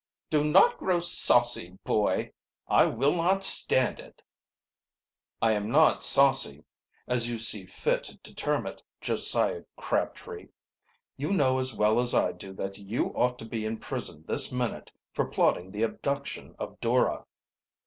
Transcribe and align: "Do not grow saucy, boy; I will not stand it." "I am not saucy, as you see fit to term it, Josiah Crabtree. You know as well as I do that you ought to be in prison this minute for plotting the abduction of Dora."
"Do 0.31 0.43
not 0.43 0.79
grow 0.79 0.99
saucy, 0.99 1.77
boy; 1.83 2.31
I 2.67 2.87
will 2.87 3.15
not 3.15 3.43
stand 3.43 3.99
it." 3.99 4.23
"I 5.43 5.51
am 5.51 5.69
not 5.69 6.01
saucy, 6.01 6.63
as 7.07 7.29
you 7.29 7.37
see 7.37 7.67
fit 7.67 8.13
to 8.23 8.33
term 8.33 8.65
it, 8.65 8.81
Josiah 8.99 9.61
Crabtree. 9.77 10.47
You 11.17 11.31
know 11.33 11.59
as 11.59 11.75
well 11.75 11.99
as 11.99 12.15
I 12.15 12.31
do 12.31 12.51
that 12.53 12.79
you 12.79 13.09
ought 13.15 13.37
to 13.37 13.45
be 13.45 13.63
in 13.63 13.77
prison 13.77 14.25
this 14.27 14.51
minute 14.51 14.91
for 15.13 15.25
plotting 15.27 15.69
the 15.69 15.83
abduction 15.83 16.55
of 16.57 16.79
Dora." 16.79 17.27